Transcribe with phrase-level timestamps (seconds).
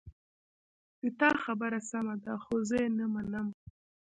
[1.01, 3.47] د تا خبره سمه ده خو زه یې نه منم